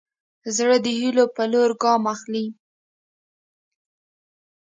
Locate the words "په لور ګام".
1.35-2.03